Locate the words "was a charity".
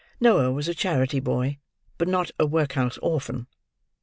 0.51-1.19